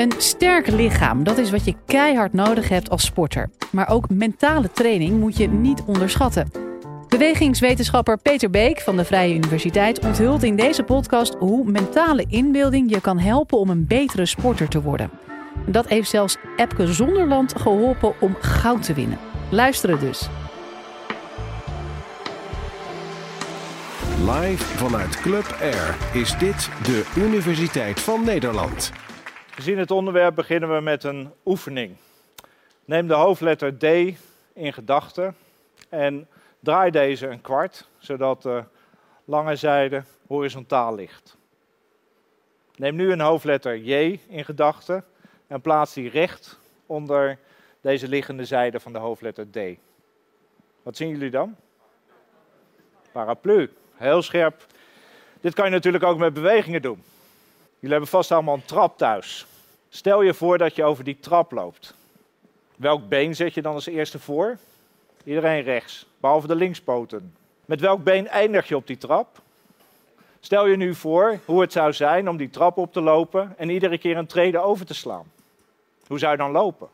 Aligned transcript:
Een 0.00 0.12
sterk 0.18 0.66
lichaam, 0.66 1.24
dat 1.24 1.38
is 1.38 1.50
wat 1.50 1.64
je 1.64 1.74
keihard 1.86 2.32
nodig 2.32 2.68
hebt 2.68 2.90
als 2.90 3.04
sporter. 3.04 3.50
Maar 3.72 3.88
ook 3.88 4.08
mentale 4.08 4.70
training 4.72 5.18
moet 5.18 5.36
je 5.36 5.48
niet 5.48 5.82
onderschatten. 5.86 6.50
Bewegingswetenschapper 7.08 8.18
Peter 8.18 8.50
Beek 8.50 8.80
van 8.80 8.96
de 8.96 9.04
Vrije 9.04 9.34
Universiteit 9.34 10.04
onthult 10.04 10.42
in 10.42 10.56
deze 10.56 10.82
podcast 10.82 11.34
hoe 11.34 11.70
mentale 11.70 12.24
inbeelding 12.28 12.90
je 12.90 13.00
kan 13.00 13.18
helpen 13.18 13.58
om 13.58 13.70
een 13.70 13.86
betere 13.86 14.26
sporter 14.26 14.68
te 14.68 14.82
worden. 14.82 15.10
Dat 15.66 15.88
heeft 15.88 16.10
zelfs 16.10 16.36
Epke 16.56 16.92
Zonderland 16.92 17.54
geholpen 17.58 18.14
om 18.20 18.36
goud 18.40 18.82
te 18.82 18.94
winnen. 18.94 19.18
Luisteren 19.50 20.00
dus. 20.00 20.28
Live 24.20 24.64
vanuit 24.64 25.20
Club 25.20 25.56
Air 25.60 25.96
is 26.12 26.38
dit 26.38 26.68
de 26.82 27.04
Universiteit 27.16 28.00
van 28.00 28.24
Nederland. 28.24 28.92
Gezien 29.60 29.78
het 29.78 29.90
onderwerp 29.90 30.34
beginnen 30.34 30.74
we 30.74 30.80
met 30.80 31.04
een 31.04 31.32
oefening. 31.44 31.96
Neem 32.84 33.06
de 33.06 33.14
hoofdletter 33.14 33.78
D 33.78 33.84
in 34.52 34.72
gedachten 34.72 35.36
en 35.88 36.28
draai 36.60 36.90
deze 36.90 37.26
een 37.26 37.40
kwart, 37.40 37.88
zodat 37.98 38.42
de 38.42 38.64
lange 39.24 39.56
zijde 39.56 40.02
horizontaal 40.26 40.94
ligt. 40.94 41.36
Neem 42.76 42.96
nu 42.96 43.12
een 43.12 43.20
hoofdletter 43.20 43.78
J 43.78 44.20
in 44.28 44.44
gedachten 44.44 45.04
en 45.46 45.60
plaats 45.60 45.94
die 45.94 46.10
recht 46.10 46.58
onder 46.86 47.38
deze 47.80 48.08
liggende 48.08 48.44
zijde 48.44 48.80
van 48.80 48.92
de 48.92 48.98
hoofdletter 48.98 49.50
D. 49.50 49.58
Wat 50.82 50.96
zien 50.96 51.08
jullie 51.08 51.30
dan? 51.30 51.56
Paraplu, 53.12 53.72
heel 53.94 54.22
scherp. 54.22 54.66
Dit 55.40 55.54
kan 55.54 55.64
je 55.64 55.70
natuurlijk 55.70 56.04
ook 56.04 56.18
met 56.18 56.34
bewegingen 56.34 56.82
doen. 56.82 57.02
Jullie 57.74 57.90
hebben 57.90 58.08
vast 58.08 58.32
allemaal 58.32 58.54
een 58.54 58.64
trap 58.64 58.98
thuis. 58.98 59.48
Stel 59.92 60.22
je 60.22 60.34
voor 60.34 60.58
dat 60.58 60.76
je 60.76 60.84
over 60.84 61.04
die 61.04 61.18
trap 61.20 61.52
loopt. 61.52 61.94
Welk 62.76 63.08
been 63.08 63.34
zet 63.34 63.54
je 63.54 63.62
dan 63.62 63.74
als 63.74 63.86
eerste 63.86 64.18
voor? 64.18 64.58
Iedereen 65.24 65.62
rechts, 65.62 66.06
behalve 66.20 66.46
de 66.46 66.54
linkspoten. 66.54 67.34
Met 67.64 67.80
welk 67.80 68.04
been 68.04 68.28
eindig 68.28 68.68
je 68.68 68.76
op 68.76 68.86
die 68.86 68.98
trap? 68.98 69.40
Stel 70.40 70.66
je 70.66 70.76
nu 70.76 70.94
voor 70.94 71.38
hoe 71.44 71.60
het 71.60 71.72
zou 71.72 71.92
zijn 71.92 72.28
om 72.28 72.36
die 72.36 72.50
trap 72.50 72.76
op 72.76 72.92
te 72.92 73.00
lopen 73.00 73.54
en 73.56 73.70
iedere 73.70 73.98
keer 73.98 74.16
een 74.16 74.26
trede 74.26 74.58
over 74.58 74.86
te 74.86 74.94
slaan. 74.94 75.32
Hoe 76.06 76.18
zou 76.18 76.32
je 76.32 76.38
dan 76.38 76.50
lopen? 76.50 76.88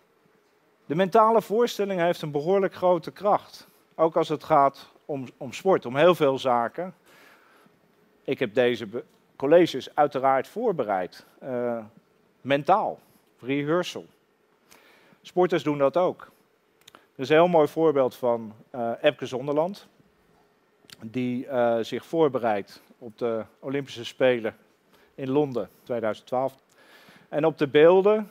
De 0.87 0.95
mentale 0.95 1.43
voorstelling 1.43 2.01
heeft 2.01 2.23
een 2.23 2.31
behoorlijk 2.31 2.75
grote 2.75 3.11
kracht. 3.11 3.67
Ook 3.95 4.17
als 4.17 4.28
het 4.28 4.45
gaat 4.45 4.89
om, 5.05 5.27
om 5.37 5.53
sport, 5.53 5.87
om 5.87 5.97
heel 5.97 6.15
veel 6.15 6.39
zaken. 6.39 6.95
Ik 8.25 8.39
heb 8.39 8.55
deze 8.55 8.89
colleges 9.37 9.95
uiteraard 9.95 10.49
voorbereid. 10.49 11.25
Uh, 11.43 11.78
mentaal, 12.47 12.99
rehearsal. 13.41 14.07
Sporters 15.23 15.63
doen 15.63 15.79
dat 15.79 15.97
ook. 15.97 16.31
Er 16.93 17.23
is 17.23 17.29
een 17.29 17.37
heel 17.37 17.49
mooi 17.49 17.69
voorbeeld 17.69 18.15
van 18.15 18.55
uh, 18.75 18.93
Epke 19.01 19.27
Zonderland, 19.27 19.87
die 21.03 21.47
uh, 21.47 21.79
zich 21.81 22.05
voorbereidt 22.05 22.83
op 22.99 23.19
de 23.19 23.45
Olympische 23.59 24.05
Spelen 24.05 24.57
in 25.15 25.31
Londen 25.31 25.69
2012. 25.83 26.55
En 27.29 27.45
op 27.45 27.59
de 27.59 27.69
beelden 27.69 28.31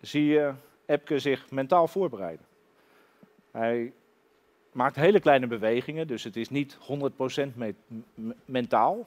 zie 0.00 0.26
je 0.26 0.52
Epke 0.86 1.18
zich 1.18 1.50
mentaal 1.50 1.88
voorbereiden. 1.88 2.46
Hij 3.50 3.92
maakt 4.72 4.96
hele 4.96 5.20
kleine 5.20 5.46
bewegingen, 5.46 6.06
dus 6.06 6.24
het 6.24 6.36
is 6.36 6.50
niet 6.50 6.76
100% 6.76 7.54
me 7.54 7.74
mentaal. 8.44 9.06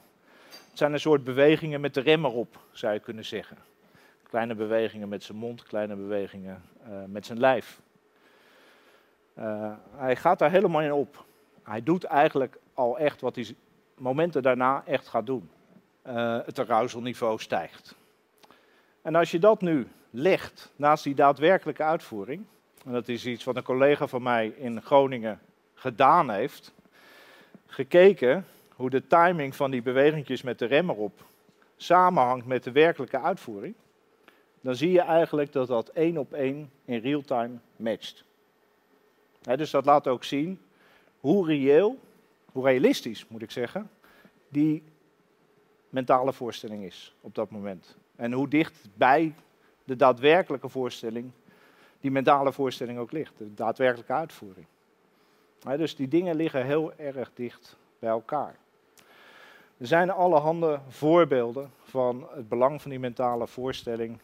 Het 0.68 0.78
zijn 0.78 0.92
een 0.92 1.00
soort 1.00 1.24
bewegingen 1.24 1.80
met 1.80 1.94
de 1.94 2.00
rem 2.00 2.24
erop, 2.24 2.58
zou 2.72 2.92
je 2.92 3.00
kunnen 3.00 3.24
zeggen. 3.24 3.56
Kleine 4.28 4.54
bewegingen 4.54 5.08
met 5.08 5.22
zijn 5.22 5.38
mond, 5.38 5.62
kleine 5.62 5.96
bewegingen 5.96 6.62
uh, 6.88 7.04
met 7.06 7.26
zijn 7.26 7.40
lijf. 7.40 7.80
Uh, 9.38 9.72
hij 9.96 10.16
gaat 10.16 10.38
daar 10.38 10.50
helemaal 10.50 10.80
in 10.80 10.92
op. 10.92 11.24
Hij 11.62 11.82
doet 11.82 12.04
eigenlijk 12.04 12.58
al 12.74 12.98
echt 12.98 13.20
wat 13.20 13.34
hij 13.34 13.54
momenten 13.94 14.42
daarna 14.42 14.82
echt 14.86 15.08
gaat 15.08 15.26
doen. 15.26 15.50
Uh, 16.06 16.38
het 16.44 16.58
arousalniveau 16.58 17.38
stijgt. 17.38 17.94
En 19.02 19.14
als 19.14 19.30
je 19.30 19.38
dat 19.38 19.60
nu 19.60 19.86
legt 20.10 20.72
naast 20.76 21.04
die 21.04 21.14
daadwerkelijke 21.14 21.82
uitvoering, 21.82 22.44
en 22.84 22.92
dat 22.92 23.08
is 23.08 23.26
iets 23.26 23.44
wat 23.44 23.56
een 23.56 23.62
collega 23.62 24.06
van 24.06 24.22
mij 24.22 24.46
in 24.46 24.82
Groningen 24.82 25.40
gedaan 25.74 26.30
heeft, 26.30 26.72
gekeken 27.66 28.46
hoe 28.74 28.90
de 28.90 29.06
timing 29.06 29.56
van 29.56 29.70
die 29.70 29.82
bewegingjes 29.82 30.42
met 30.42 30.58
de 30.58 30.66
rem 30.66 30.90
erop 30.90 31.24
samenhangt 31.76 32.46
met 32.46 32.64
de 32.64 32.72
werkelijke 32.72 33.20
uitvoering, 33.20 33.74
dan 34.66 34.76
zie 34.76 34.90
je 34.90 35.00
eigenlijk 35.00 35.52
dat 35.52 35.68
dat 35.68 35.88
één 35.88 36.16
op 36.16 36.32
één 36.32 36.70
in 36.84 37.00
real 37.00 37.20
time 37.20 37.58
matcht. 37.76 38.24
dus 39.42 39.70
dat 39.70 39.84
laat 39.84 40.06
ook 40.06 40.24
zien 40.24 40.60
hoe 41.20 41.46
reëel, 41.46 41.98
hoe 42.52 42.64
realistisch 42.64 43.26
moet 43.28 43.42
ik 43.42 43.50
zeggen, 43.50 43.90
die 44.48 44.82
mentale 45.88 46.32
voorstelling 46.32 46.84
is 46.84 47.14
op 47.20 47.34
dat 47.34 47.50
moment. 47.50 47.96
En 48.16 48.32
hoe 48.32 48.48
dicht 48.48 48.88
bij 48.94 49.34
de 49.84 49.96
daadwerkelijke 49.96 50.68
voorstelling 50.68 51.30
die 52.00 52.10
mentale 52.10 52.52
voorstelling 52.52 52.98
ook 52.98 53.12
ligt, 53.12 53.38
de 53.38 53.54
daadwerkelijke 53.54 54.12
uitvoering. 54.12 54.66
dus 55.76 55.96
die 55.96 56.08
dingen 56.08 56.36
liggen 56.36 56.64
heel 56.64 56.92
erg 56.96 57.30
dicht 57.34 57.76
bij 57.98 58.10
elkaar. 58.10 58.56
Er 59.76 59.86
zijn 59.86 60.10
allerhande 60.10 60.80
voorbeelden 60.88 61.70
van 61.82 62.28
het 62.34 62.48
belang 62.48 62.82
van 62.82 62.90
die 62.90 63.00
mentale 63.00 63.46
voorstelling 63.46 64.18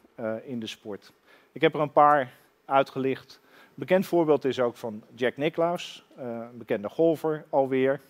in 0.45 0.61
de 0.61 0.67
sport. 0.67 1.13
Ik 1.53 1.61
heb 1.61 1.75
er 1.75 1.81
een 1.81 1.93
paar 1.93 2.33
uitgelicht. 2.65 3.41
Een 3.43 3.71
bekend 3.75 4.07
voorbeeld 4.07 4.45
is 4.45 4.61
ook 4.61 4.77
van 4.77 5.03
Jack 5.15 5.37
Nicklaus, 5.37 6.05
uh, 6.19 6.25
een 6.25 6.59
bekende 6.59 6.89
golfer 6.89 7.45
alweer. 7.51 8.01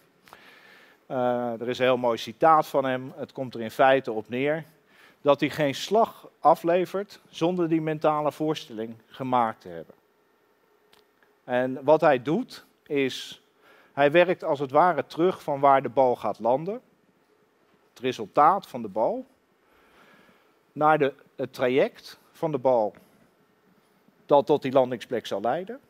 Uh, 1.10 1.60
er 1.60 1.68
is 1.68 1.78
een 1.78 1.84
heel 1.84 1.96
mooi 1.96 2.18
citaat 2.18 2.66
van 2.66 2.84
hem. 2.84 3.12
Het 3.16 3.32
komt 3.32 3.54
er 3.54 3.60
in 3.60 3.70
feite 3.70 4.12
op 4.12 4.28
neer 4.28 4.64
dat 5.20 5.40
hij 5.40 5.50
geen 5.50 5.74
slag 5.74 6.28
aflevert 6.40 7.20
zonder 7.28 7.68
die 7.68 7.80
mentale 7.80 8.32
voorstelling 8.32 8.94
gemaakt 9.06 9.60
te 9.60 9.68
hebben. 9.68 9.94
En 11.44 11.84
wat 11.84 12.00
hij 12.00 12.22
doet 12.22 12.64
is, 12.86 13.42
hij 13.92 14.10
werkt 14.10 14.44
als 14.44 14.58
het 14.58 14.70
ware 14.70 15.06
terug 15.06 15.42
van 15.42 15.60
waar 15.60 15.82
de 15.82 15.88
bal 15.88 16.16
gaat 16.16 16.38
landen 16.38 16.80
het 17.92 18.02
resultaat 18.02 18.66
van 18.66 18.82
de 18.82 18.88
bal, 18.88 19.26
naar 20.72 20.98
de, 20.98 21.14
het 21.36 21.52
traject 21.52 22.18
van 22.32 22.52
de 22.52 22.58
bal 22.58 22.94
dat 24.26 24.46
tot 24.46 24.62
die 24.62 24.72
landingsplek 24.72 25.26
zal 25.26 25.40
leiden. 25.40 25.80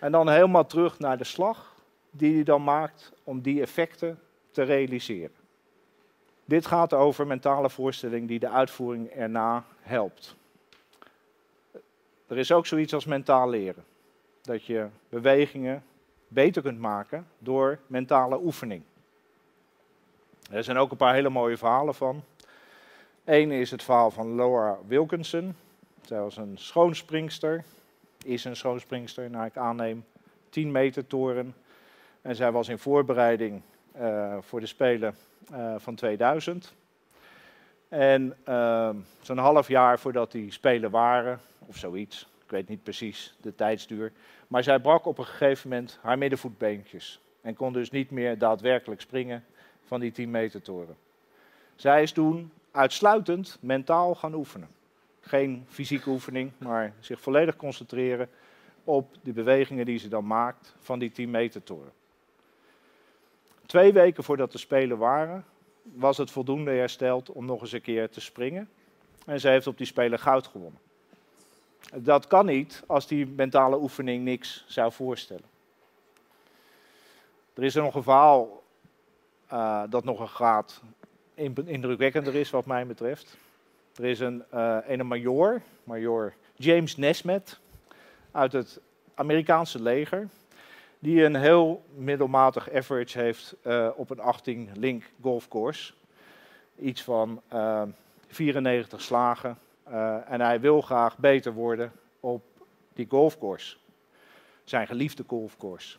En 0.00 0.12
dan 0.12 0.28
helemaal 0.28 0.66
terug 0.66 0.98
naar 0.98 1.18
de 1.18 1.24
slag 1.24 1.74
die 2.10 2.34
hij 2.34 2.42
dan 2.42 2.64
maakt 2.64 3.12
om 3.24 3.40
die 3.40 3.60
effecten 3.60 4.20
te 4.50 4.62
realiseren. 4.62 5.34
Dit 6.44 6.66
gaat 6.66 6.94
over 6.94 7.26
mentale 7.26 7.70
voorstelling 7.70 8.28
die 8.28 8.38
de 8.38 8.48
uitvoering 8.48 9.10
erna 9.10 9.64
helpt. 9.80 10.36
Er 12.26 12.38
is 12.38 12.52
ook 12.52 12.66
zoiets 12.66 12.94
als 12.94 13.04
mentaal 13.04 13.48
leren. 13.48 13.84
Dat 14.42 14.64
je 14.64 14.88
bewegingen 15.08 15.84
beter 16.28 16.62
kunt 16.62 16.78
maken 16.78 17.26
door 17.38 17.78
mentale 17.86 18.40
oefening. 18.40 18.82
Er 20.50 20.64
zijn 20.64 20.76
ook 20.76 20.90
een 20.90 20.96
paar 20.96 21.14
hele 21.14 21.28
mooie 21.28 21.56
verhalen 21.56 21.94
van. 21.94 22.22
Eén 23.24 23.50
is 23.50 23.70
het 23.70 23.82
verhaal 23.82 24.10
van 24.10 24.34
Laura 24.34 24.78
Wilkinson. 24.86 25.54
Zij 26.02 26.20
was 26.20 26.36
een 26.36 26.58
schoonspringster, 26.58 27.64
is 28.24 28.44
een 28.44 28.56
schoonspringster, 28.56 29.30
naar 29.30 29.46
ik 29.46 29.56
aanneem, 29.56 30.04
10 30.48 30.70
meter 30.70 31.06
toren. 31.06 31.54
En 32.22 32.36
zij 32.36 32.52
was 32.52 32.68
in 32.68 32.78
voorbereiding 32.78 33.62
uh, 33.96 34.36
voor 34.40 34.60
de 34.60 34.66
Spelen 34.66 35.14
uh, 35.52 35.74
van 35.78 35.94
2000. 35.94 36.74
En 37.88 38.36
uh, 38.48 38.90
zo'n 39.20 39.38
half 39.38 39.68
jaar 39.68 39.98
voordat 39.98 40.32
die 40.32 40.52
Spelen 40.52 40.90
waren, 40.90 41.40
of 41.66 41.76
zoiets, 41.76 42.28
ik 42.44 42.50
weet 42.50 42.68
niet 42.68 42.82
precies 42.82 43.36
de 43.40 43.54
tijdsduur, 43.54 44.12
maar 44.48 44.62
zij 44.62 44.78
brak 44.78 45.06
op 45.06 45.18
een 45.18 45.24
gegeven 45.26 45.68
moment 45.68 45.98
haar 46.02 46.18
middenvoetbeentjes 46.18 47.20
en 47.40 47.54
kon 47.54 47.72
dus 47.72 47.90
niet 47.90 48.10
meer 48.10 48.38
daadwerkelijk 48.38 49.00
springen 49.00 49.44
van 49.84 50.00
die 50.00 50.12
10 50.12 50.30
meter 50.30 50.62
toren. 50.62 50.96
Zij 51.76 52.02
is 52.02 52.12
toen 52.12 52.50
uitsluitend 52.70 53.58
mentaal 53.60 54.14
gaan 54.14 54.34
oefenen. 54.34 54.68
Geen 55.20 55.66
fysieke 55.68 56.10
oefening, 56.10 56.52
maar 56.58 56.92
zich 57.00 57.20
volledig 57.20 57.56
concentreren 57.56 58.28
op 58.84 59.14
de 59.22 59.32
bewegingen 59.32 59.84
die 59.84 59.98
ze 59.98 60.08
dan 60.08 60.26
maakt 60.26 60.74
van 60.78 60.98
die 60.98 61.10
10 61.10 61.30
meter 61.30 61.62
toren. 61.62 61.92
Twee 63.66 63.92
weken 63.92 64.24
voordat 64.24 64.52
de 64.52 64.58
Spelen 64.58 64.98
waren, 64.98 65.44
was 65.82 66.16
het 66.16 66.30
voldoende 66.30 66.70
hersteld 66.70 67.30
om 67.30 67.44
nog 67.44 67.60
eens 67.60 67.72
een 67.72 67.80
keer 67.80 68.10
te 68.10 68.20
springen. 68.20 68.68
En 69.26 69.40
ze 69.40 69.48
heeft 69.48 69.66
op 69.66 69.76
die 69.76 69.86
Spelen 69.86 70.18
goud 70.18 70.46
gewonnen. 70.46 70.80
Dat 71.94 72.26
kan 72.26 72.46
niet 72.46 72.82
als 72.86 73.06
die 73.06 73.26
mentale 73.26 73.80
oefening 73.80 74.24
niks 74.24 74.64
zou 74.66 74.92
voorstellen. 74.92 75.48
Er 77.54 77.62
is 77.62 77.74
er 77.74 77.82
nog 77.82 77.94
een 77.94 78.02
verhaal 78.02 78.62
uh, 79.52 79.82
dat 79.88 80.04
nog 80.04 80.20
een 80.20 80.28
graad 80.28 80.82
indrukwekkender 81.66 82.34
is 82.34 82.50
wat 82.50 82.66
mij 82.66 82.86
betreft. 82.86 83.36
Er 83.94 84.04
is 84.04 84.20
een, 84.20 84.44
uh, 84.54 84.76
een 84.86 85.06
major, 85.06 85.62
major 85.84 86.34
James 86.54 86.96
Nesmet, 86.96 87.58
uit 88.30 88.52
het 88.52 88.80
Amerikaanse 89.14 89.82
leger, 89.82 90.28
die 90.98 91.24
een 91.24 91.36
heel 91.36 91.84
middelmatig 91.94 92.72
average 92.72 93.18
heeft 93.18 93.54
uh, 93.62 93.88
op 93.96 94.10
een 94.10 94.20
18 94.20 94.68
link 94.74 95.04
golfcourse. 95.20 95.92
Iets 96.78 97.02
van 97.02 97.40
uh, 97.52 97.82
94 98.28 99.00
slagen. 99.00 99.58
en 100.26 100.40
hij 100.40 100.60
wil 100.60 100.80
graag 100.80 101.18
beter 101.18 101.52
worden 101.52 101.92
op 102.20 102.42
die 102.92 103.06
golfcourse. 103.08 103.76
Zijn 104.64 104.86
geliefde 104.86 105.24
golfcourse. 105.26 105.98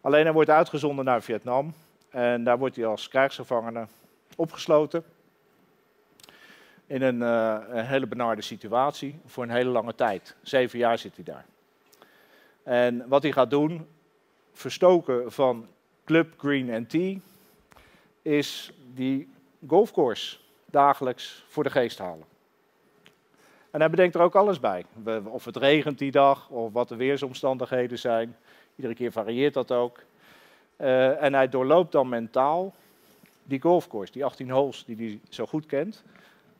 Alleen 0.00 0.24
hij 0.24 0.32
wordt 0.32 0.50
uitgezonden 0.50 1.04
naar 1.04 1.22
Vietnam. 1.22 1.74
En 2.10 2.44
daar 2.44 2.58
wordt 2.58 2.76
hij 2.76 2.86
als 2.86 3.08
krijgsgevangene 3.08 3.86
opgesloten. 4.36 5.04
In 6.86 7.02
een, 7.02 7.20
uh, 7.20 7.58
een, 7.68 7.86
hele 7.86 8.06
benarde 8.06 8.42
situatie 8.42 9.20
voor 9.26 9.42
een 9.42 9.50
hele 9.50 9.70
lange 9.70 9.94
tijd. 9.94 10.36
Zeven 10.42 10.78
jaar 10.78 10.98
zit 10.98 11.14
hij 11.14 11.24
daar. 11.24 11.44
En 12.62 13.08
wat 13.08 13.22
hij 13.22 13.32
gaat 13.32 13.50
doen, 13.50 13.86
verstoken 14.52 15.32
van 15.32 15.68
Club 16.04 16.34
Green 16.36 16.86
Tea, 16.86 17.16
is 18.22 18.72
die 18.94 19.28
golfcourse 19.66 20.38
dagelijks 20.66 21.44
voor 21.48 21.62
de 21.62 21.70
geest 21.70 21.98
halen. 21.98 22.24
En 23.70 23.80
hij 23.80 23.90
bedenkt 23.90 24.14
er 24.14 24.20
ook 24.20 24.34
alles 24.34 24.60
bij. 24.60 24.84
Of 25.24 25.44
het 25.44 25.56
regent 25.56 25.98
die 25.98 26.10
dag, 26.10 26.48
of 26.48 26.72
wat 26.72 26.88
de 26.88 26.96
weersomstandigheden 26.96 27.98
zijn. 27.98 28.36
Iedere 28.76 28.94
keer 28.94 29.12
varieert 29.12 29.54
dat 29.54 29.72
ook. 29.72 29.98
Uh, 30.76 31.22
en 31.22 31.34
hij 31.34 31.48
doorloopt 31.48 31.92
dan 31.92 32.08
mentaal 32.08 32.74
die 33.44 33.60
golfcourse, 33.60 34.12
die 34.12 34.24
18 34.24 34.50
holes 34.50 34.84
die 34.84 34.96
hij 34.96 35.20
zo 35.28 35.46
goed 35.46 35.66
kent. 35.66 36.02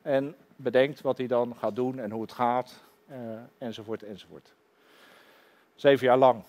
En 0.01 0.35
bedenkt 0.55 1.01
wat 1.01 1.17
hij 1.17 1.27
dan 1.27 1.55
gaat 1.55 1.75
doen 1.75 1.99
en 1.99 2.11
hoe 2.11 2.21
het 2.21 2.31
gaat, 2.31 2.83
uh, 3.11 3.17
enzovoort, 3.57 4.03
enzovoort. 4.03 4.53
Zeven 5.75 6.05
jaar 6.05 6.17
lang, 6.17 6.43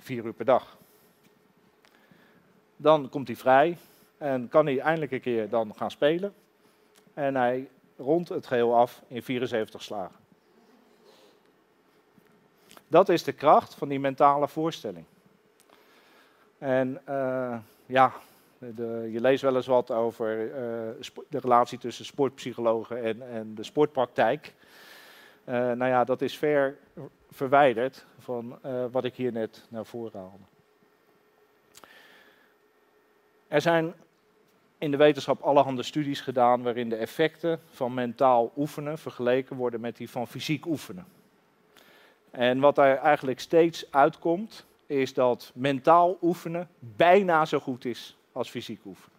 vier 0.00 0.24
uur 0.24 0.32
per 0.32 0.44
dag. 0.44 0.76
Dan 2.76 3.08
komt 3.08 3.26
hij 3.26 3.36
vrij 3.36 3.78
en 4.18 4.48
kan 4.48 4.66
hij 4.66 4.78
eindelijk 4.78 5.12
een 5.12 5.20
keer 5.20 5.48
dan 5.48 5.74
gaan 5.76 5.90
spelen. 5.90 6.34
En 7.14 7.34
hij 7.34 7.68
rondt 7.96 8.28
het 8.28 8.46
geheel 8.46 8.76
af 8.76 9.02
in 9.08 9.22
74 9.22 9.82
slagen. 9.82 10.16
Dat 12.88 13.08
is 13.08 13.22
de 13.22 13.32
kracht 13.32 13.74
van 13.74 13.88
die 13.88 14.00
mentale 14.00 14.48
voorstelling. 14.48 15.04
En 16.58 17.00
uh, 17.08 17.58
ja, 17.86 18.12
de, 18.74 19.08
je 19.12 19.20
leest 19.20 19.42
wel 19.42 19.56
eens 19.56 19.66
wat 19.66 19.90
over 19.90 20.46
uh, 20.46 20.54
de 21.28 21.38
relatie 21.38 21.78
tussen 21.78 22.04
sportpsychologen 22.04 23.02
en, 23.02 23.30
en 23.30 23.54
de 23.54 23.62
sportpraktijk. 23.62 24.54
Uh, 25.48 25.54
nou 25.54 25.86
ja, 25.86 26.04
dat 26.04 26.22
is 26.22 26.38
ver 26.38 26.76
verwijderd 27.30 28.06
van 28.18 28.58
wat 28.90 29.04
ik 29.04 29.14
hier 29.14 29.32
net 29.32 29.66
naar 29.68 29.86
voren 29.86 30.20
haalde. 30.20 30.44
Er 33.48 33.60
zijn 33.60 33.94
in 34.78 34.90
de 34.90 34.96
wetenschap 34.96 35.40
allerhande 35.40 35.82
studies 35.82 36.20
gedaan 36.20 36.62
waarin 36.62 36.88
de 36.88 36.96
effecten 36.96 37.60
van 37.70 37.94
mentaal 37.94 38.52
oefenen 38.56 38.98
vergeleken 38.98 39.56
worden 39.56 39.80
met 39.80 39.96
die 39.96 40.10
van 40.10 40.26
fysiek 40.26 40.66
oefenen. 40.66 41.06
En 42.30 42.60
wat 42.60 42.74
daar 42.74 42.96
eigenlijk 42.96 43.40
steeds 43.40 43.86
uitkomt, 43.90 44.66
is 44.86 45.14
dat 45.14 45.50
mentaal 45.54 46.18
oefenen 46.22 46.68
bijna 46.78 47.44
zo 47.44 47.58
goed 47.58 47.84
is 47.84 48.16
als 48.34 48.50
fysiek 48.50 48.84
oefenen. 48.84 49.18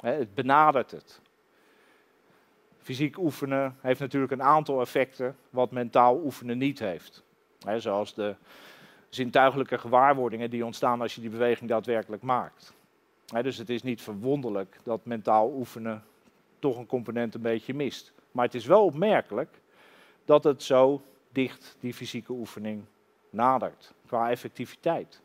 Het 0.00 0.34
benadert 0.34 0.90
het. 0.90 1.20
Fysiek 2.78 3.18
oefenen 3.18 3.76
heeft 3.80 4.00
natuurlijk 4.00 4.32
een 4.32 4.42
aantal 4.42 4.80
effecten 4.80 5.36
wat 5.50 5.70
mentaal 5.70 6.16
oefenen 6.24 6.58
niet 6.58 6.78
heeft. 6.78 7.22
Zoals 7.76 8.14
de 8.14 8.36
zintuigelijke 9.08 9.78
gewaarwordingen 9.78 10.50
die 10.50 10.64
ontstaan 10.64 11.00
als 11.00 11.14
je 11.14 11.20
die 11.20 11.30
beweging 11.30 11.70
daadwerkelijk 11.70 12.22
maakt. 12.22 12.74
Dus 13.42 13.56
het 13.56 13.70
is 13.70 13.82
niet 13.82 14.02
verwonderlijk 14.02 14.78
dat 14.82 15.04
mentaal 15.04 15.52
oefenen 15.52 16.04
toch 16.58 16.76
een 16.76 16.86
component 16.86 17.34
een 17.34 17.40
beetje 17.40 17.74
mist. 17.74 18.12
Maar 18.32 18.44
het 18.44 18.54
is 18.54 18.66
wel 18.66 18.84
opmerkelijk 18.84 19.60
dat 20.24 20.44
het 20.44 20.62
zo 20.62 21.02
dicht 21.32 21.76
die 21.80 21.94
fysieke 21.94 22.32
oefening 22.32 22.84
nadert 23.30 23.94
qua 24.06 24.30
effectiviteit. 24.30 25.20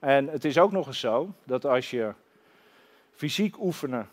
En 0.00 0.28
het 0.28 0.44
is 0.44 0.58
ook 0.58 0.72
nog 0.72 0.86
eens 0.86 1.00
zo 1.00 1.32
dat 1.44 1.64
als 1.64 1.90
je 1.90 2.12
fysiek 3.12 3.60
oefenen 3.60 4.08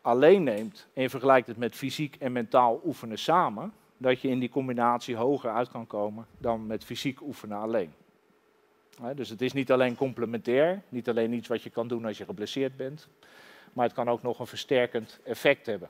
alleen 0.00 0.42
neemt 0.42 0.86
en 0.92 1.02
je 1.02 1.10
vergelijkt 1.10 1.46
het 1.46 1.56
met 1.56 1.74
fysiek 1.74 2.16
en 2.18 2.32
mentaal 2.32 2.80
oefenen 2.84 3.18
samen, 3.18 3.72
dat 3.96 4.20
je 4.20 4.28
in 4.28 4.38
die 4.38 4.48
combinatie 4.48 5.16
hoger 5.16 5.50
uit 5.50 5.68
kan 5.68 5.86
komen 5.86 6.26
dan 6.38 6.66
met 6.66 6.84
fysiek 6.84 7.20
oefenen 7.20 7.58
alleen. 7.58 7.92
Dus 9.14 9.28
het 9.28 9.42
is 9.42 9.52
niet 9.52 9.72
alleen 9.72 9.96
complementair, 9.96 10.82
niet 10.88 11.08
alleen 11.08 11.32
iets 11.32 11.48
wat 11.48 11.62
je 11.62 11.70
kan 11.70 11.88
doen 11.88 12.04
als 12.04 12.18
je 12.18 12.24
geblesseerd 12.24 12.76
bent, 12.76 13.08
maar 13.72 13.84
het 13.84 13.94
kan 13.94 14.08
ook 14.08 14.22
nog 14.22 14.38
een 14.38 14.46
versterkend 14.46 15.20
effect 15.24 15.66
hebben. 15.66 15.88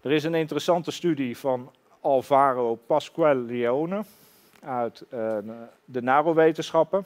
Er 0.00 0.12
is 0.12 0.24
een 0.24 0.34
interessante 0.34 0.90
studie 0.90 1.36
van 1.36 1.72
Alvaro 2.00 2.74
Pasquale 2.74 3.44
uit 4.64 5.04
uh, 5.14 5.36
de 5.84 6.02
neurowetenschappen. 6.02 7.04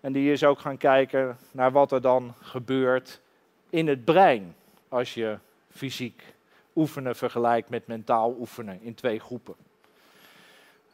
En 0.00 0.12
die 0.12 0.32
is 0.32 0.44
ook 0.44 0.58
gaan 0.58 0.76
kijken 0.76 1.36
naar 1.50 1.72
wat 1.72 1.92
er 1.92 2.00
dan 2.00 2.34
gebeurt 2.40 3.20
in 3.70 3.88
het 3.88 4.04
brein 4.04 4.54
als 4.88 5.14
je 5.14 5.38
fysiek 5.70 6.22
oefenen 6.76 7.16
vergelijkt 7.16 7.68
met 7.68 7.86
mentaal 7.86 8.36
oefenen 8.38 8.82
in 8.82 8.94
twee 8.94 9.20
groepen. 9.20 9.54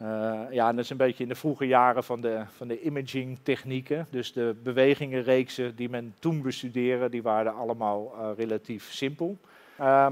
Uh, 0.03 0.41
ja, 0.51 0.69
en 0.69 0.77
dat 0.77 0.85
is 0.85 0.91
een 0.91 0.97
beetje 0.97 1.23
in 1.23 1.29
de 1.29 1.35
vroege 1.35 1.67
jaren 1.67 2.05
van 2.05 2.21
de, 2.21 2.43
van 2.57 2.69
de 2.69 2.81
imaging 2.81 3.39
technieken. 3.43 4.07
Dus 4.11 4.33
de 4.33 4.57
bewegingenreeksen 4.63 5.77
die 5.77 5.89
men 5.89 6.15
toen 6.19 6.43
bestudeerde, 6.43 7.09
die 7.09 7.23
waren 7.23 7.55
allemaal 7.55 8.15
uh, 8.15 8.31
relatief 8.37 8.93
simpel. 8.93 9.39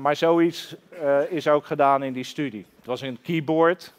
Maar 0.00 0.16
zoiets 0.16 0.76
is 1.28 1.48
ook 1.48 1.66
gedaan 1.66 2.02
in 2.02 2.12
die 2.12 2.24
studie. 2.24 2.66
Het 2.76 2.86
was 2.86 3.00
een 3.00 3.18
keyboard 3.22 3.94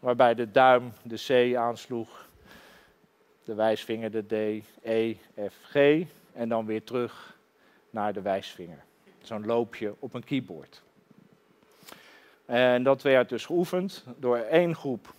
waarbij 0.00 0.34
de 0.34 0.50
duim 0.50 0.92
de 1.02 1.50
C 1.52 1.56
aansloeg, 1.56 2.28
de 3.44 3.54
wijsvinger 3.54 4.10
de 4.10 4.26
D, 4.26 4.64
E, 4.82 5.14
F, 5.48 5.54
G 5.62 5.74
en 6.32 6.48
dan 6.48 6.66
weer 6.66 6.84
terug 6.84 7.38
naar 7.90 8.12
de 8.12 8.22
wijsvinger. 8.22 8.84
Zo'n 9.22 9.46
loopje 9.46 9.94
op 9.98 10.14
een 10.14 10.24
keyboard. 10.24 10.82
En 12.46 12.82
dat 12.82 13.02
werd 13.02 13.28
dus 13.28 13.46
geoefend 13.46 14.04
door 14.16 14.36
één 14.36 14.74
groep, 14.74 15.14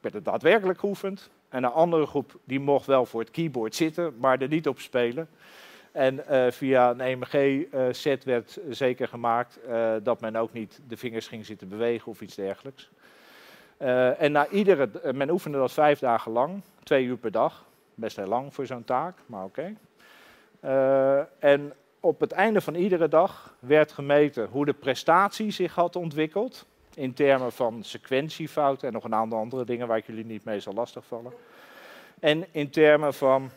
werd 0.00 0.14
het 0.14 0.24
daadwerkelijk 0.24 0.78
geoefend. 0.78 1.30
En 1.48 1.64
een 1.64 1.70
andere 1.70 2.06
groep 2.06 2.38
die 2.44 2.60
mocht 2.60 2.86
wel 2.86 3.06
voor 3.06 3.20
het 3.20 3.30
keyboard 3.30 3.74
zitten, 3.74 4.14
maar 4.18 4.40
er 4.40 4.48
niet 4.48 4.68
op 4.68 4.80
spelen. 4.80 5.28
En 5.92 6.24
uh, 6.30 6.50
via 6.50 6.90
een 6.90 7.00
EMG-set 7.00 8.18
uh, 8.18 8.24
werd 8.24 8.58
zeker 8.70 9.08
gemaakt 9.08 9.58
uh, 9.68 9.94
dat 10.02 10.20
men 10.20 10.36
ook 10.36 10.52
niet 10.52 10.80
de 10.88 10.96
vingers 10.96 11.28
ging 11.28 11.46
zitten 11.46 11.68
bewegen 11.68 12.10
of 12.10 12.20
iets 12.20 12.34
dergelijks. 12.34 12.90
Uh, 13.78 14.22
en 14.22 14.32
na 14.32 14.48
iedere, 14.48 14.90
men 15.12 15.30
oefende 15.30 15.58
dat 15.58 15.72
vijf 15.72 15.98
dagen 15.98 16.32
lang, 16.32 16.62
twee 16.82 17.04
uur 17.04 17.16
per 17.16 17.30
dag. 17.30 17.64
Best 17.94 18.16
heel 18.16 18.26
lang 18.26 18.54
voor 18.54 18.66
zo'n 18.66 18.84
taak, 18.84 19.18
maar 19.26 19.44
oké. 19.44 19.76
Okay. 20.60 21.28
en 21.38 21.72
op 22.00 22.20
het 22.20 22.32
einde 22.32 22.60
van 22.60 22.74
iedere 22.74 23.08
dag 23.08 23.54
werd 23.58 23.92
gemeten 23.92 24.48
hoe 24.50 24.64
de 24.64 24.72
prestatie 24.72 25.50
zich 25.50 25.74
had 25.74 25.96
ontwikkeld. 25.96 26.66
In 26.94 27.14
termen 27.14 27.52
van 27.52 27.84
sequentiefouten 27.84 28.86
en 28.86 28.92
nog 28.92 29.04
een 29.04 29.14
aantal 29.14 29.38
andere 29.38 29.64
dingen 29.64 29.86
waar 29.86 29.96
ik 29.96 30.06
jullie 30.06 30.24
niet 30.24 30.44
mee 30.44 30.60
zal 30.60 30.72
lastigvallen. 30.72 31.32
En 32.20 32.46
in 32.50 32.70
termen 32.70 33.14
van 33.14 33.50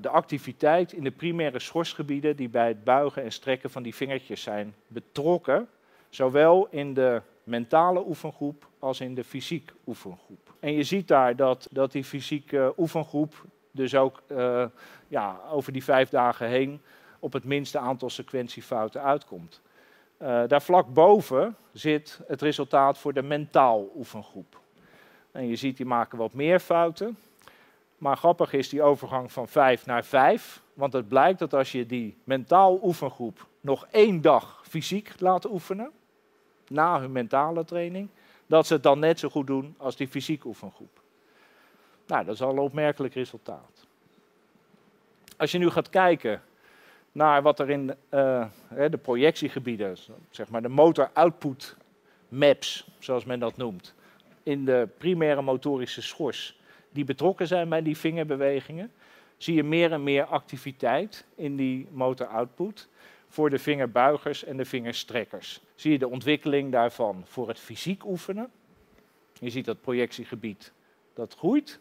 de 0.00 0.08
activiteit 0.08 0.92
in 0.92 1.04
de 1.04 1.10
primaire 1.10 1.58
schorsgebieden 1.58 2.36
die 2.36 2.48
bij 2.48 2.68
het 2.68 2.84
buigen 2.84 3.22
en 3.22 3.32
strekken 3.32 3.70
van 3.70 3.82
die 3.82 3.94
vingertjes 3.94 4.42
zijn 4.42 4.74
betrokken. 4.86 5.68
Zowel 6.08 6.68
in 6.70 6.94
de 6.94 7.22
mentale 7.44 8.06
oefengroep 8.06 8.66
als 8.78 9.00
in 9.00 9.14
de 9.14 9.24
fysiek 9.24 9.72
oefengroep. 9.86 10.54
En 10.60 10.72
je 10.72 10.82
ziet 10.82 11.08
daar 11.08 11.36
dat, 11.36 11.68
dat 11.70 11.92
die 11.92 12.04
fysieke 12.04 12.72
oefengroep 12.76 13.44
dus 13.70 13.94
ook 13.94 14.22
uh, 14.28 14.64
ja, 15.08 15.40
over 15.50 15.72
die 15.72 15.84
vijf 15.84 16.08
dagen 16.08 16.46
heen 16.46 16.80
op 17.18 17.32
het 17.32 17.44
minste 17.44 17.78
aantal 17.78 18.10
sequentiefouten 18.10 19.02
uitkomt. 19.02 19.60
Uh, 20.22 20.42
daar 20.46 20.62
vlak 20.62 20.94
boven 20.94 21.56
zit 21.72 22.20
het 22.26 22.42
resultaat 22.42 22.98
voor 22.98 23.12
de 23.12 23.22
mentaal 23.22 23.90
oefengroep. 23.96 24.60
En 25.32 25.48
je 25.48 25.56
ziet, 25.56 25.76
die 25.76 25.86
maken 25.86 26.18
wat 26.18 26.34
meer 26.34 26.60
fouten. 26.60 27.18
Maar 27.98 28.16
grappig 28.16 28.52
is 28.52 28.68
die 28.68 28.82
overgang 28.82 29.32
van 29.32 29.48
5 29.48 29.86
naar 29.86 30.04
5. 30.04 30.62
Want 30.74 30.92
het 30.92 31.08
blijkt 31.08 31.38
dat 31.38 31.54
als 31.54 31.72
je 31.72 31.86
die 31.86 32.16
mentaal 32.24 32.80
oefengroep 32.82 33.46
nog 33.60 33.86
één 33.90 34.20
dag 34.20 34.62
fysiek 34.68 35.12
laat 35.18 35.50
oefenen, 35.50 35.90
na 36.70 37.00
hun 37.00 37.12
mentale 37.12 37.64
training, 37.64 38.08
dat 38.46 38.66
ze 38.66 38.72
het 38.72 38.82
dan 38.82 38.98
net 38.98 39.18
zo 39.18 39.28
goed 39.28 39.46
doen 39.46 39.74
als 39.78 39.96
die 39.96 40.08
fysiek 40.08 40.44
oefengroep. 40.44 41.00
Nou, 42.06 42.24
dat 42.24 42.34
is 42.34 42.42
al 42.42 42.50
een 42.50 42.58
opmerkelijk 42.58 43.14
resultaat. 43.14 43.86
Als 45.36 45.52
je 45.52 45.58
nu 45.58 45.70
gaat 45.70 45.90
kijken 45.90 46.42
naar 47.12 47.42
wat 47.42 47.58
er 47.58 47.70
in 47.70 47.94
uh, 48.10 48.46
de 48.90 48.98
projectiegebieden, 49.02 49.96
zeg 50.30 50.48
maar 50.48 50.62
de 50.62 50.68
motor 50.68 51.10
output 51.12 51.76
maps, 52.28 52.88
zoals 52.98 53.24
men 53.24 53.38
dat 53.38 53.56
noemt, 53.56 53.94
in 54.42 54.64
de 54.64 54.88
primaire 54.98 55.42
motorische 55.42 56.02
schors, 56.02 56.58
die 56.90 57.04
betrokken 57.04 57.46
zijn 57.46 57.68
bij 57.68 57.82
die 57.82 57.96
vingerbewegingen, 57.96 58.92
zie 59.36 59.54
je 59.54 59.62
meer 59.62 59.92
en 59.92 60.02
meer 60.02 60.24
activiteit 60.24 61.24
in 61.34 61.56
die 61.56 61.88
motor 61.90 62.26
output 62.26 62.88
voor 63.30 63.50
de 63.50 63.58
vingerbuigers 63.58 64.44
en 64.44 64.56
de 64.56 64.64
vingerstrekkers. 64.64 65.60
Zie 65.74 65.92
je 65.92 65.98
de 65.98 66.08
ontwikkeling 66.08 66.72
daarvan 66.72 67.22
voor 67.24 67.48
het 67.48 67.58
fysiek 67.58 68.04
oefenen. 68.04 68.50
Je 69.32 69.50
ziet 69.50 69.64
dat 69.64 69.80
projectiegebied 69.80 70.72
dat 71.14 71.34
groeit. 71.34 71.80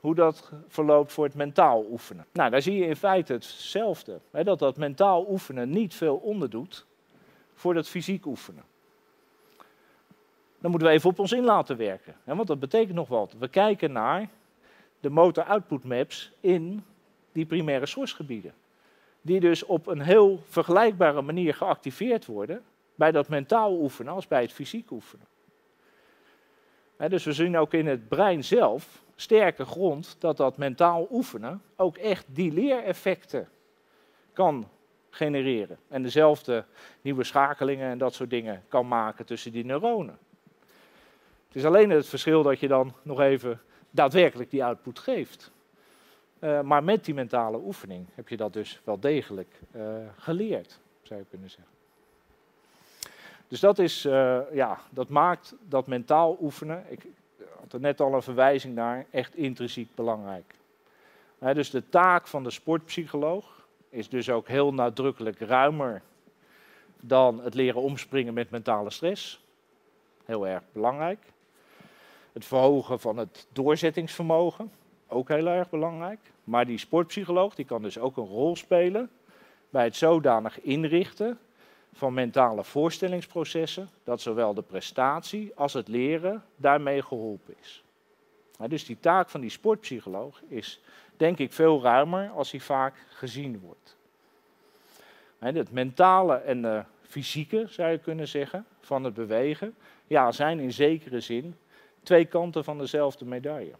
Hoe 0.00 0.14
dat 0.14 0.52
verloopt 0.68 1.12
voor 1.12 1.24
het 1.24 1.34
mentaal 1.34 1.86
oefenen. 1.90 2.26
Nou, 2.32 2.50
daar 2.50 2.62
zie 2.62 2.76
je 2.76 2.86
in 2.86 2.96
feite 2.96 3.32
hetzelfde. 3.32 4.20
Hè, 4.30 4.44
dat 4.44 4.58
dat 4.58 4.76
mentaal 4.76 5.30
oefenen 5.30 5.70
niet 5.70 5.94
veel 5.94 6.16
onderdoet 6.16 6.86
voor 7.54 7.74
dat 7.74 7.88
fysiek 7.88 8.26
oefenen. 8.26 8.64
Dan 10.58 10.70
moeten 10.70 10.88
we 10.88 10.94
even 10.94 11.10
op 11.10 11.18
ons 11.18 11.32
in 11.32 11.44
laten 11.44 11.76
werken. 11.76 12.16
Hè, 12.24 12.34
want 12.34 12.48
dat 12.48 12.60
betekent 12.60 12.94
nog 12.94 13.08
wat. 13.08 13.34
We 13.38 13.48
kijken 13.48 13.92
naar 13.92 14.28
de 15.00 15.10
motor 15.10 15.44
output 15.44 15.84
maps 15.84 16.32
in 16.40 16.84
die 17.32 17.46
primaire 17.46 17.86
sourcegebieden 17.86 18.54
die 19.22 19.40
dus 19.40 19.62
op 19.62 19.86
een 19.86 20.00
heel 20.00 20.42
vergelijkbare 20.48 21.22
manier 21.22 21.54
geactiveerd 21.54 22.26
worden 22.26 22.62
bij 22.94 23.12
dat 23.12 23.28
mentaal 23.28 23.80
oefenen 23.80 24.12
als 24.12 24.26
bij 24.26 24.42
het 24.42 24.52
fysiek 24.52 24.90
oefenen. 24.90 25.26
dus 26.96 27.24
we 27.24 27.32
zien 27.32 27.58
ook 27.58 27.72
in 27.72 27.86
het 27.86 28.08
brein 28.08 28.44
zelf 28.44 29.02
sterke 29.14 29.64
grond 29.64 30.16
dat 30.18 30.36
dat 30.36 30.56
mentaal 30.56 31.08
oefenen 31.10 31.62
ook 31.76 31.96
echt 31.96 32.26
die 32.28 32.52
leereffecten 32.52 33.48
kan 34.32 34.68
genereren. 35.10 35.78
En 35.88 36.02
dezelfde 36.02 36.64
nieuwe 37.00 37.24
schakelingen 37.24 37.90
en 37.90 37.98
dat 37.98 38.14
soort 38.14 38.30
dingen 38.30 38.64
kan 38.68 38.88
maken 38.88 39.26
tussen 39.26 39.52
die 39.52 39.64
neuronen. 39.64 40.18
Het 41.46 41.56
is 41.56 41.64
alleen 41.64 41.90
het 41.90 42.06
verschil 42.06 42.42
dat 42.42 42.60
je 42.60 42.68
dan 42.68 42.94
nog 43.02 43.20
even 43.20 43.60
daadwerkelijk 43.90 44.50
die 44.50 44.64
output 44.64 44.98
geeft. 44.98 45.50
Uh, 46.40 46.60
maar 46.60 46.84
met 46.84 47.04
die 47.04 47.14
mentale 47.14 47.58
oefening 47.58 48.06
heb 48.14 48.28
je 48.28 48.36
dat 48.36 48.52
dus 48.52 48.80
wel 48.84 49.00
degelijk 49.00 49.60
uh, 49.76 49.82
geleerd, 50.16 50.80
zou 51.02 51.20
je 51.20 51.26
kunnen 51.30 51.50
zeggen. 51.50 51.72
Dus 53.48 53.60
dat, 53.60 53.78
is, 53.78 54.06
uh, 54.06 54.40
ja, 54.52 54.80
dat 54.90 55.08
maakt 55.08 55.54
dat 55.68 55.86
mentaal 55.86 56.36
oefenen, 56.40 56.84
ik 56.88 57.06
had 57.60 57.72
er 57.72 57.80
net 57.80 58.00
al 58.00 58.14
een 58.14 58.22
verwijzing 58.22 58.74
naar, 58.74 59.06
echt 59.10 59.36
intrinsiek 59.36 59.94
belangrijk. 59.94 60.54
dus 61.38 61.70
de 61.70 61.88
taak 61.88 62.26
van 62.26 62.42
de 62.42 62.50
sportpsycholoog 62.50 63.66
is 63.88 64.08
dus 64.08 64.30
ook 64.30 64.48
heel 64.48 64.74
nadrukkelijk 64.74 65.38
ruimer 65.38 66.02
dan 67.00 67.40
het 67.40 67.54
leren 67.54 67.80
omspringen 67.80 68.34
met 68.34 68.50
mentale 68.50 68.90
stress. 68.90 69.44
Heel 70.24 70.46
erg 70.46 70.62
belangrijk. 70.72 71.18
Het 72.32 72.44
verhogen 72.44 73.00
van 73.00 73.16
het 73.16 73.46
doorzettingsvermogen 73.52 74.70
ook 75.10 75.28
heel 75.28 75.46
erg 75.46 75.70
belangrijk. 75.70 76.20
Maar 76.44 76.66
die 76.66 76.78
sportpsycholoog 76.78 77.54
die 77.54 77.64
kan 77.64 77.82
dus 77.82 77.98
ook 77.98 78.16
een 78.16 78.26
rol 78.26 78.56
spelen 78.56 79.10
bij 79.70 79.84
het 79.84 79.96
zodanig 79.96 80.60
inrichten 80.60 81.38
van 81.92 82.14
mentale 82.14 82.64
voorstellingsprocessen 82.64 83.88
dat 84.04 84.20
zowel 84.20 84.54
de 84.54 84.62
prestatie 84.62 85.52
als 85.54 85.72
het 85.72 85.88
leren 85.88 86.44
daarmee 86.56 87.02
geholpen 87.02 87.54
is. 87.60 87.84
dus 88.68 88.84
die 88.84 89.00
taak 89.00 89.28
van 89.28 89.40
die 89.40 89.50
sportpsycholoog 89.50 90.42
is 90.48 90.80
denk 91.16 91.38
ik 91.38 91.52
veel 91.52 91.82
ruimer 91.82 92.30
als 92.30 92.50
die 92.50 92.62
vaak 92.62 92.94
gezien 93.08 93.60
wordt. 93.60 93.96
Het 95.38 95.72
mentale 95.72 96.34
en 96.34 96.62
de 96.62 96.84
fysieke, 97.02 97.66
zou 97.68 97.90
je 97.90 97.98
kunnen 97.98 98.28
zeggen, 98.28 98.66
van 98.80 99.04
het 99.04 99.14
bewegen, 99.14 99.74
ja, 100.06 100.32
zijn 100.32 100.60
in 100.60 100.72
zekere 100.72 101.20
zin 101.20 101.56
twee 102.02 102.24
kanten 102.24 102.64
van 102.64 102.78
dezelfde 102.78 103.24
medaille. 103.24 103.74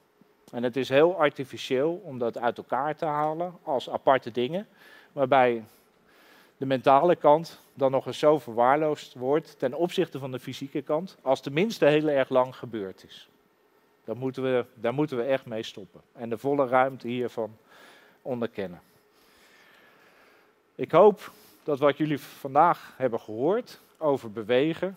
En 0.51 0.63
het 0.63 0.77
is 0.77 0.89
heel 0.89 1.17
artificieel 1.17 2.01
om 2.05 2.19
dat 2.19 2.39
uit 2.39 2.59
elkaar 2.59 2.97
te 2.97 3.05
halen 3.05 3.55
als 3.63 3.91
aparte 3.91 4.31
dingen, 4.31 4.69
waarbij 5.13 5.65
de 6.57 6.67
mentale 6.67 7.17
kant 7.17 7.61
dan 7.75 7.91
nog 7.91 8.07
eens 8.07 8.19
zo 8.19 8.39
verwaarloosd 8.39 9.15
wordt 9.15 9.59
ten 9.59 9.75
opzichte 9.75 10.19
van 10.19 10.31
de 10.31 10.39
fysieke 10.39 10.83
kant, 10.83 11.17
als 11.23 11.41
tenminste 11.41 11.85
heel 11.85 12.09
erg 12.09 12.29
lang 12.29 12.57
gebeurd 12.57 13.05
is. 13.05 13.29
Daar 14.05 14.17
moeten 14.17 14.43
we, 14.43 14.65
daar 14.75 14.95
moeten 14.95 15.17
we 15.17 15.23
echt 15.23 15.47
mee 15.47 15.63
stoppen 15.63 16.01
en 16.13 16.29
de 16.29 16.39
volle 16.39 16.67
ruimte 16.67 17.09
hiervan 17.09 17.57
onderkennen. 18.23 18.81
Ik 20.75 20.91
hoop 20.91 21.33
dat 21.63 21.79
wat 21.79 21.97
jullie 21.97 22.21
vandaag 22.21 22.95
hebben 22.97 23.21
gehoord 23.21 23.81
over 23.99 24.33
bewegen, 24.33 24.97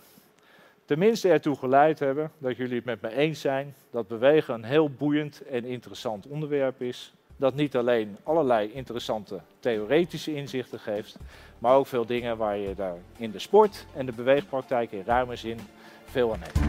tenminste 0.85 1.29
ertoe 1.29 1.55
geleid 1.55 1.99
hebben 1.99 2.31
dat 2.37 2.57
jullie 2.57 2.75
het 2.75 2.85
met 2.85 3.01
me 3.01 3.15
eens 3.15 3.41
zijn 3.41 3.73
dat 3.91 4.07
bewegen 4.07 4.53
een 4.53 4.63
heel 4.63 4.89
boeiend 4.89 5.41
en 5.41 5.65
interessant 5.65 6.27
onderwerp 6.27 6.81
is. 6.81 7.13
Dat 7.37 7.55
niet 7.55 7.75
alleen 7.75 8.17
allerlei 8.23 8.71
interessante 8.71 9.39
theoretische 9.59 10.35
inzichten 10.35 10.79
geeft, 10.79 11.17
maar 11.59 11.75
ook 11.75 11.87
veel 11.87 12.05
dingen 12.05 12.37
waar 12.37 12.57
je 12.57 12.75
daar 12.75 12.97
in 13.17 13.31
de 13.31 13.39
sport 13.39 13.85
en 13.95 14.05
de 14.05 14.11
beweegpraktijk 14.11 14.91
in 14.91 15.03
ruime 15.05 15.35
zin 15.35 15.59
veel 16.05 16.33
aan 16.33 16.39
hebt. 16.39 16.59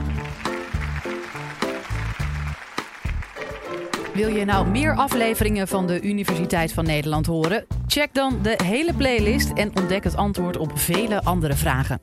Wil 4.15 4.29
je 4.29 4.45
nou 4.45 4.67
meer 4.67 4.97
afleveringen 4.97 5.69
van 5.69 5.87
de 5.87 6.03
Universiteit 6.03 6.73
van 6.73 6.85
Nederland 6.85 7.27
horen? 7.27 7.67
Check 7.87 8.15
dan 8.15 8.43
de 8.43 8.59
hele 8.65 8.95
playlist 8.95 9.53
en 9.53 9.77
ontdek 9.77 10.05
het 10.05 10.17
antwoord 10.17 10.57
op 10.57 10.79
vele 10.79 11.23
andere 11.23 11.55
vragen. 11.55 12.01